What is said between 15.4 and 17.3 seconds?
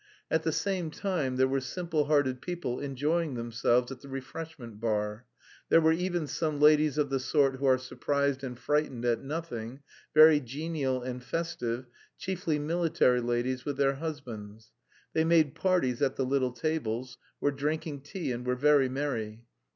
parties at the little tables,